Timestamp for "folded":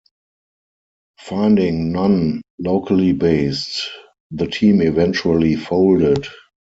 5.55-6.25